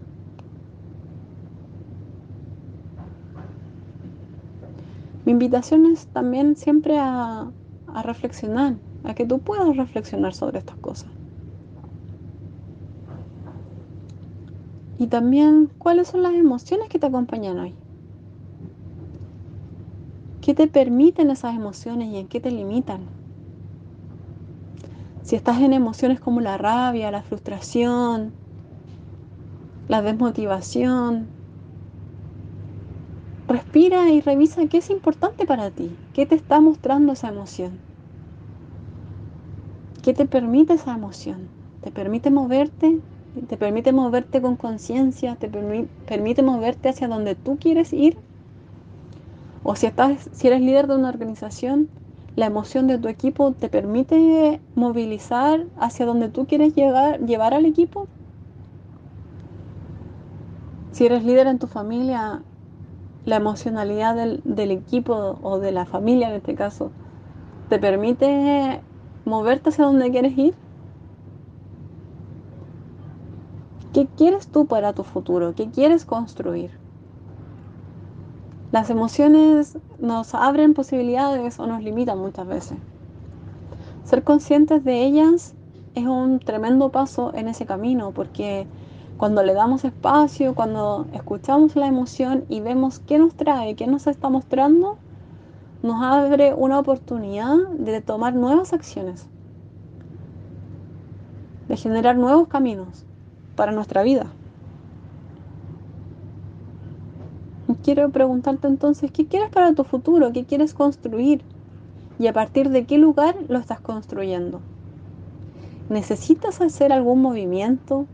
Mi 5.26 5.32
invitación 5.32 5.86
es 5.86 6.06
también 6.06 6.56
siempre 6.56 6.98
a, 6.98 7.52
a 7.86 8.02
reflexionar, 8.02 8.74
a 9.04 9.14
que 9.14 9.26
tú 9.26 9.38
puedas 9.38 9.76
reflexionar 9.76 10.34
sobre 10.34 10.58
estas 10.58 10.76
cosas. 10.76 11.10
Y 14.98 15.06
también, 15.06 15.70
¿cuáles 15.78 16.08
son 16.08 16.22
las 16.22 16.34
emociones 16.34 16.88
que 16.90 16.98
te 16.98 17.06
acompañan 17.06 17.58
hoy? 17.58 17.74
¿Qué 20.42 20.54
te 20.54 20.68
permiten 20.68 21.30
esas 21.30 21.54
emociones 21.54 22.08
y 22.08 22.18
en 22.18 22.28
qué 22.28 22.40
te 22.40 22.50
limitan? 22.50 23.00
Si 25.22 25.36
estás 25.36 25.60
en 25.60 25.72
emociones 25.72 26.20
como 26.20 26.40
la 26.40 26.58
rabia, 26.58 27.10
la 27.10 27.22
frustración, 27.22 28.32
la 29.88 30.02
desmotivación, 30.02 31.28
respira 33.48 34.10
y 34.10 34.20
revisa 34.20 34.66
qué 34.66 34.78
es 34.78 34.90
importante 34.90 35.46
para 35.46 35.70
ti, 35.70 35.96
qué 36.12 36.26
te 36.26 36.34
está 36.34 36.60
mostrando 36.60 37.12
esa 37.12 37.28
emoción, 37.28 37.89
qué 40.00 40.14
te 40.14 40.26
permite 40.26 40.74
esa 40.74 40.94
emoción. 40.94 41.48
te 41.82 41.90
permite 41.90 42.30
moverte, 42.30 43.00
te 43.48 43.56
permite 43.56 43.92
moverte 43.92 44.42
con 44.42 44.56
conciencia, 44.56 45.36
te 45.36 45.48
permite 45.48 46.42
moverte 46.42 46.90
hacia 46.90 47.08
donde 47.08 47.34
tú 47.34 47.56
quieres 47.58 47.92
ir. 47.92 48.18
O 49.62 49.76
si, 49.76 49.86
estás, 49.86 50.28
si 50.32 50.46
eres 50.46 50.60
líder 50.60 50.86
de 50.86 50.96
una 50.96 51.08
organización, 51.08 51.88
la 52.36 52.46
emoción 52.46 52.86
de 52.86 52.98
tu 52.98 53.08
equipo 53.08 53.52
te 53.52 53.68
permite 53.68 54.60
movilizar 54.74 55.64
hacia 55.78 56.06
donde 56.06 56.28
tú 56.28 56.46
quieres 56.46 56.74
llegar, 56.74 57.20
llevar 57.20 57.54
al 57.54 57.66
equipo. 57.66 58.06
Si 60.92 61.06
eres 61.06 61.24
líder 61.24 61.46
en 61.46 61.58
tu 61.58 61.66
familia, 61.66 62.42
la 63.24 63.36
emocionalidad 63.36 64.16
del, 64.16 64.40
del 64.44 64.70
equipo 64.70 65.38
o 65.42 65.58
de 65.58 65.72
la 65.72 65.86
familia 65.86 66.28
en 66.28 66.36
este 66.36 66.54
caso, 66.54 66.90
te 67.68 67.78
permite 67.78 68.80
moverte 69.24 69.70
hacia 69.70 69.84
donde 69.84 70.10
quieres 70.10 70.36
ir. 70.36 70.54
¿Qué 73.92 74.06
quieres 74.16 74.48
tú 74.48 74.66
para 74.66 74.92
tu 74.92 75.02
futuro? 75.02 75.54
¿Qué 75.54 75.70
quieres 75.70 76.04
construir? 76.04 76.70
Las 78.72 78.88
emociones 78.88 79.78
nos 79.98 80.34
abren 80.34 80.74
posibilidades 80.74 81.58
o 81.58 81.66
nos 81.66 81.82
limitan 81.82 82.18
muchas 82.18 82.46
veces. 82.46 82.78
Ser 84.04 84.22
conscientes 84.22 84.84
de 84.84 85.02
ellas 85.04 85.54
es 85.94 86.06
un 86.06 86.38
tremendo 86.38 86.90
paso 86.90 87.34
en 87.34 87.48
ese 87.48 87.66
camino 87.66 88.12
porque 88.12 88.68
cuando 89.16 89.42
le 89.42 89.54
damos 89.54 89.84
espacio, 89.84 90.54
cuando 90.54 91.06
escuchamos 91.12 91.76
la 91.76 91.86
emoción 91.86 92.44
y 92.48 92.60
vemos 92.60 93.00
qué 93.00 93.18
nos 93.18 93.34
trae, 93.34 93.74
qué 93.74 93.86
nos 93.86 94.06
está 94.06 94.28
mostrando, 94.28 94.98
nos 95.82 96.02
abre 96.02 96.54
una 96.54 96.78
oportunidad 96.78 97.56
de 97.78 98.00
tomar 98.00 98.34
nuevas 98.34 98.72
acciones, 98.72 99.26
de 101.68 101.76
generar 101.76 102.16
nuevos 102.16 102.48
caminos 102.48 103.06
para 103.56 103.72
nuestra 103.72 104.02
vida. 104.02 104.26
Quiero 107.82 108.10
preguntarte 108.10 108.66
entonces, 108.66 109.10
¿qué 109.10 109.26
quieres 109.26 109.48
para 109.50 109.72
tu 109.72 109.84
futuro? 109.84 110.32
¿Qué 110.32 110.44
quieres 110.44 110.74
construir? 110.74 111.42
Y 112.18 112.26
a 112.26 112.32
partir 112.34 112.68
de 112.68 112.84
qué 112.84 112.98
lugar 112.98 113.34
lo 113.48 113.58
estás 113.58 113.80
construyendo. 113.80 114.60
¿Necesitas 115.88 116.60
hacer 116.60 116.92
algún 116.92 117.22
movimiento? 117.22 118.06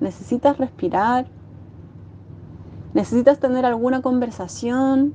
¿Necesitas 0.00 0.58
respirar? 0.58 1.26
¿Necesitas 2.92 3.38
tener 3.38 3.64
alguna 3.64 4.02
conversación 4.02 5.14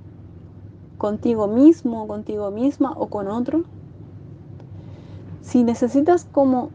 contigo 1.01 1.47
mismo, 1.47 2.07
contigo 2.07 2.51
misma 2.51 2.93
o 2.95 3.07
con 3.07 3.27
otro? 3.27 3.63
Si 5.41 5.63
necesitas 5.63 6.27
como 6.31 6.69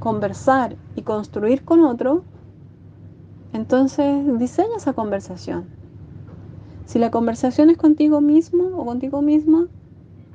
conversar 0.00 0.74
y 0.96 1.02
construir 1.02 1.64
con 1.64 1.84
otro, 1.84 2.24
entonces 3.52 4.36
diseña 4.40 4.76
esa 4.76 4.92
conversación. 4.92 5.66
Si 6.84 6.98
la 6.98 7.12
conversación 7.12 7.70
es 7.70 7.76
contigo 7.76 8.20
mismo 8.20 8.64
o 8.76 8.84
contigo 8.84 9.22
misma, 9.22 9.68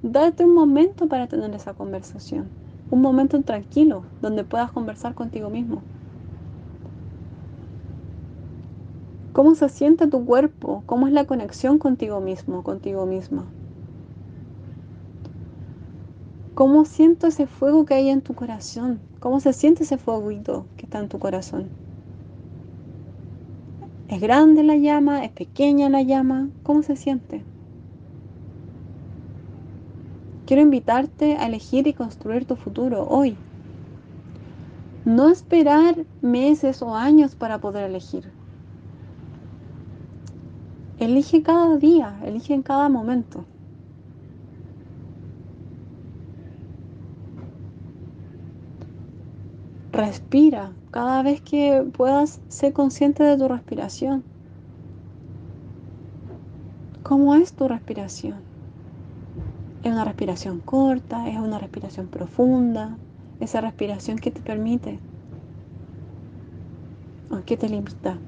date 0.01 0.45
un 0.45 0.53
momento 0.53 1.09
para 1.09 1.27
tener 1.27 1.53
esa 1.53 1.73
conversación. 1.73 2.47
Un 2.89 3.01
momento 3.01 3.41
tranquilo 3.41 4.05
donde 4.21 4.45
puedas 4.45 4.71
conversar 4.71 5.13
contigo 5.13 5.49
mismo. 5.49 5.81
¿Cómo 9.35 9.53
se 9.55 9.67
siente 9.67 10.07
tu 10.07 10.23
cuerpo? 10.25 10.83
¿Cómo 10.85 11.07
es 11.07 11.13
la 11.13 11.25
conexión 11.25 11.77
contigo 11.77 12.21
mismo, 12.21 12.63
contigo 12.63 13.05
misma? 13.05 13.53
¿Cómo 16.53 16.85
siento 16.85 17.27
ese 17.27 17.45
fuego 17.45 17.83
que 17.83 17.95
hay 17.95 18.07
en 18.07 18.21
tu 18.21 18.33
corazón? 18.33 19.09
¿Cómo 19.19 19.41
se 19.41 19.51
siente 19.51 19.83
ese 19.83 19.97
fueguito 19.97 20.69
que 20.77 20.85
está 20.85 20.99
en 20.99 21.09
tu 21.09 21.19
corazón? 21.19 21.75
¿Es 24.07 24.21
grande 24.21 24.63
la 24.63 24.77
llama? 24.77 25.25
¿Es 25.25 25.33
pequeña 25.33 25.89
la 25.89 26.01
llama? 26.01 26.51
¿Cómo 26.63 26.81
se 26.81 26.95
siente? 26.95 27.43
Quiero 30.45 30.61
invitarte 30.61 31.35
a 31.35 31.47
elegir 31.47 31.87
y 31.87 31.93
construir 31.93 32.45
tu 32.45 32.55
futuro 32.55 33.05
hoy. 33.09 33.35
No 35.03 35.29
esperar 35.29 36.07
meses 36.21 36.81
o 36.81 36.95
años 36.95 37.35
para 37.35 37.59
poder 37.59 37.83
elegir. 37.89 38.34
Elige 40.97 41.43
cada 41.43 41.77
día, 41.77 42.19
elige 42.23 42.53
en 42.53 42.63
cada 42.63 42.89
momento. 42.89 43.49
Respira. 49.91 50.77
Cada 50.91 51.23
vez 51.23 51.41
que 51.41 51.83
puedas, 51.93 52.41
ser 52.47 52.73
consciente 52.73 53.23
de 53.23 53.37
tu 53.37 53.47
respiración. 53.47 54.27
¿Cómo 57.03 57.35
es 57.35 57.55
tu 57.55 57.67
respiración? 57.67 58.49
¿Es 59.83 59.91
una 59.91 60.05
respiración 60.05 60.59
corta? 60.61 61.29
¿Es 61.29 61.37
una 61.37 61.59
respiración 61.59 62.09
profunda? 62.09 63.01
Esa 63.39 63.61
respiración 63.61 64.17
que 64.19 64.31
te 64.31 64.41
permite 64.41 65.03
o 67.29 67.43
que 67.45 67.57
te 67.57 67.69
limita. 67.69 68.25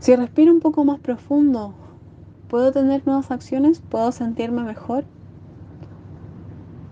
Si 0.00 0.16
respiro 0.16 0.52
un 0.52 0.60
poco 0.60 0.84
más 0.86 1.00
profundo, 1.00 1.78
¿puedo 2.48 2.72
tener 2.72 3.06
nuevas 3.06 3.30
acciones? 3.30 3.82
¿Puedo 3.88 4.12
sentirme 4.12 4.62
mejor? 4.64 5.08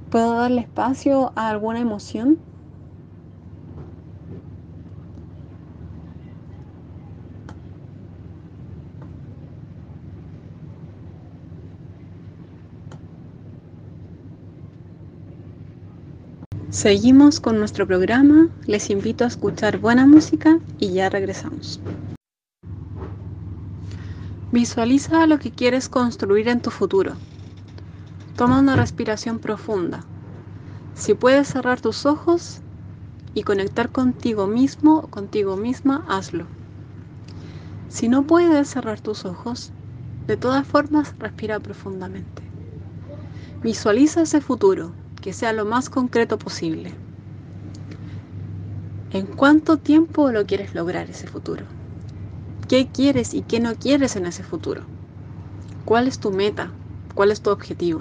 ¿Puedo 0.09 0.33
darle 0.39 0.63
espacio 0.63 1.35
a 1.37 1.51
alguna 1.51 1.79
emoción? 1.81 2.43
Seguimos 16.69 17.41
con 17.41 17.59
nuestro 17.59 17.87
programa, 17.87 18.51
les 18.67 18.91
invito 18.91 19.25
a 19.25 19.29
escuchar 19.29 19.79
buena 19.79 20.05
música 20.07 20.61
y 20.77 20.93
ya 20.93 21.09
regresamos. 21.09 21.83
Visualiza 24.55 25.27
lo 25.27 25.41
que 25.41 25.51
quieres 25.51 25.89
construir 25.89 26.47
en 26.47 26.61
tu 26.61 26.71
futuro. 26.71 27.17
Toma 28.37 28.61
una 28.61 28.77
respiración 28.77 29.41
profunda. 29.41 30.05
Si 30.95 31.15
puedes 31.15 31.49
cerrar 31.49 31.81
tus 31.81 32.07
ojos 32.07 32.61
y 33.35 33.43
conectar 33.43 33.91
contigo 33.91 34.47
mismo 34.47 34.99
o 34.99 35.09
contigo 35.09 35.57
misma, 35.57 36.05
hazlo. 36.07 36.47
Si 37.89 38.07
no 38.07 38.29
puedes 38.29 38.69
cerrar 38.69 39.01
tus 39.01 39.25
ojos, 39.25 39.73
de 40.29 40.37
todas 40.37 40.65
formas 40.65 41.17
respira 41.19 41.59
profundamente. 41.59 42.45
Visualiza 43.61 44.23
ese 44.23 44.41
futuro, 44.41 44.93
que 45.21 45.33
sea 45.33 45.53
lo 45.53 45.65
más 45.65 45.91
concreto 45.91 46.39
posible. 46.39 46.95
¿En 49.11 49.27
cuánto 49.27 49.79
tiempo 49.79 50.31
lo 50.31 50.47
quieres 50.47 50.77
lograr 50.77 51.11
ese 51.11 51.27
futuro? 51.27 51.65
¿Qué 52.75 52.89
quieres 52.89 53.35
y 53.35 53.43
qué 53.43 53.61
no 53.61 53.77
quieres 53.77 54.17
en 54.17 54.27
ese 54.27 54.43
futuro? 54.43 54.83
¿Cuál 55.85 56.09
es 56.09 56.19
tu 56.19 56.33
meta? 56.33 56.73
¿Cuál 57.15 57.31
es 57.31 57.41
tu 57.41 57.51
objetivo? 57.51 58.01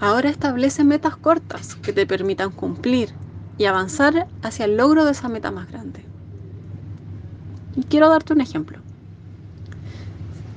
Ahora 0.00 0.28
establece 0.28 0.82
metas 0.82 1.14
cortas 1.14 1.76
que 1.76 1.92
te 1.92 2.04
permitan 2.04 2.50
cumplir 2.50 3.10
y 3.58 3.66
avanzar 3.66 4.26
hacia 4.42 4.64
el 4.64 4.76
logro 4.76 5.04
de 5.04 5.12
esa 5.12 5.28
meta 5.28 5.52
más 5.52 5.70
grande. 5.70 6.04
Y 7.76 7.84
quiero 7.84 8.08
darte 8.08 8.32
un 8.32 8.40
ejemplo. 8.40 8.80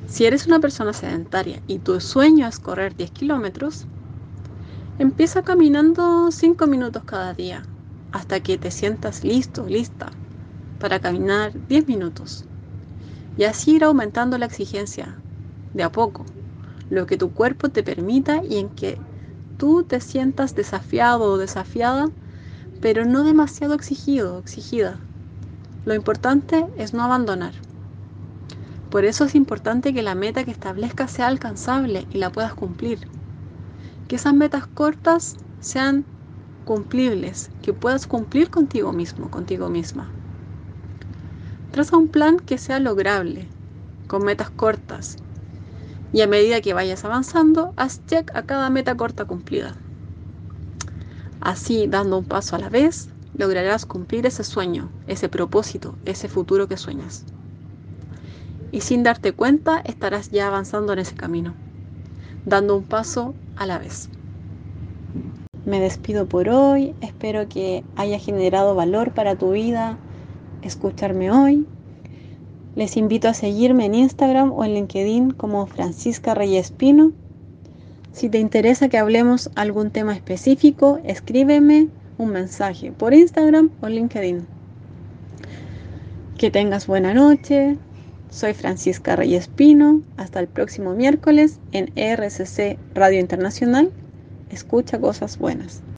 Si 0.08 0.26
eres 0.26 0.48
una 0.48 0.60
persona 0.60 0.94
sedentaria 0.94 1.62
y 1.68 1.78
tu 1.78 2.02
sueño 2.02 2.48
es 2.48 2.58
correr 2.58 2.96
10 2.96 3.12
kilómetros, 3.12 3.86
empieza 4.98 5.44
caminando 5.44 6.32
5 6.32 6.66
minutos 6.66 7.04
cada 7.04 7.36
día 7.36 7.62
hasta 8.12 8.40
que 8.40 8.58
te 8.58 8.72
sientas 8.72 9.24
listo, 9.24 9.68
lista 9.68 10.12
para 10.82 11.00
caminar 11.00 11.54
10 11.68 11.88
minutos. 11.88 12.46
Y 13.38 13.46
así 13.46 13.76
ir 13.76 13.84
aumentando 13.84 14.38
la 14.38 14.48
exigencia 14.48 15.22
de 15.74 15.84
a 15.84 15.92
poco, 15.92 16.26
lo 16.90 17.06
que 17.06 17.18
tu 17.18 17.32
cuerpo 17.32 17.70
te 17.70 17.84
permita 17.84 18.42
y 18.44 18.58
en 18.58 18.70
que 18.70 19.00
tú 19.58 19.84
te 19.84 20.02
sientas 20.02 20.56
desafiado 20.56 21.32
o 21.32 21.38
desafiada, 21.38 22.10
pero 22.82 23.06
no 23.06 23.24
demasiado 23.24 23.76
exigido 23.76 24.36
o 24.36 24.40
exigida. 24.40 25.00
Lo 25.86 25.94
importante 25.94 26.66
es 26.78 26.94
no 26.94 27.04
abandonar. 27.04 27.54
Por 28.90 29.06
eso 29.06 29.24
es 29.26 29.36
importante 29.36 29.94
que 29.94 30.02
la 30.02 30.16
meta 30.16 30.44
que 30.44 30.52
establezcas 30.52 31.12
sea 31.12 31.28
alcanzable 31.28 32.08
y 32.10 32.18
la 32.18 32.32
puedas 32.32 32.54
cumplir. 32.56 33.08
Que 34.08 34.18
esas 34.18 34.34
metas 34.34 34.68
cortas 34.68 35.38
sean 35.60 36.06
cumplibles, 36.66 37.52
que 37.62 37.74
puedas 37.74 38.08
cumplir 38.08 38.50
contigo 38.50 38.92
mismo, 38.92 39.30
contigo 39.30 39.70
misma. 39.70 40.21
Traza 41.72 41.96
un 41.96 42.10
plan 42.10 42.38
que 42.38 42.58
sea 42.58 42.80
lograble, 42.80 43.48
con 44.08 44.26
metas 44.26 44.50
cortas. 44.50 45.16
Y 46.12 46.20
a 46.20 46.28
medida 46.28 46.60
que 46.60 46.74
vayas 46.74 47.06
avanzando, 47.06 47.74
haz 47.78 48.06
check 48.08 48.30
a 48.36 48.44
cada 48.44 48.70
meta 48.70 48.98
corta 48.98 49.24
cumplida. 49.24 49.78
Así, 51.40 51.88
dando 51.88 52.18
un 52.18 52.26
paso 52.26 52.58
a 52.58 52.60
la 52.60 52.68
vez, 52.68 53.08
lograrás 53.38 53.86
cumplir 53.86 54.26
ese 54.26 54.44
sueño, 54.44 54.90
ese 55.08 55.30
propósito, 55.30 55.96
ese 56.04 56.28
futuro 56.28 56.68
que 56.68 56.76
sueñas. 56.76 57.24
Y 58.74 58.82
sin 58.82 59.04
darte 59.04 59.32
cuenta, 59.32 59.80
estarás 59.86 60.30
ya 60.30 60.48
avanzando 60.48 60.92
en 60.92 61.00
ese 61.00 61.16
camino, 61.16 61.54
dando 62.46 62.76
un 62.76 62.84
paso 62.84 63.34
a 63.56 63.66
la 63.66 63.80
vez. 63.80 64.10
Me 65.66 65.80
despido 65.80 66.26
por 66.26 66.50
hoy, 66.50 66.96
espero 67.00 67.48
que 67.48 67.86
haya 67.96 68.20
generado 68.20 68.76
valor 68.76 69.14
para 69.14 69.38
tu 69.38 69.52
vida 69.52 69.98
escucharme 70.62 71.32
hoy. 71.32 71.66
Les 72.76 72.96
invito 72.96 73.28
a 73.28 73.34
seguirme 73.34 73.86
en 73.86 73.96
Instagram 73.96 74.52
o 74.54 74.64
en 74.64 74.74
LinkedIn 74.74 75.32
como 75.32 75.66
Francisca 75.66 76.34
Reyes 76.34 76.72
Pino. 76.72 77.12
Si 78.14 78.30
te 78.30 78.40
interesa 78.40 78.90
que 78.90 78.98
hablemos 78.98 79.50
algún 79.56 79.92
tema 79.92 80.14
específico, 80.14 81.00
escríbeme 81.04 81.90
un 82.18 82.30
mensaje 82.30 82.92
por 82.92 83.14
Instagram 83.14 83.72
o 83.82 83.88
LinkedIn. 83.88 84.46
Que 86.38 86.50
tengas 86.50 86.88
buena 86.88 87.14
noche. 87.14 87.78
Soy 88.30 88.54
Francisca 88.54 89.16
Reyes 89.16 89.50
Pino. 89.50 90.02
Hasta 90.18 90.40
el 90.40 90.48
próximo 90.48 90.94
miércoles 90.94 91.60
en 91.74 91.92
RCC 91.96 92.78
Radio 92.96 93.20
Internacional. 93.20 93.92
Escucha 94.50 95.00
cosas 95.00 95.38
buenas. 95.38 95.82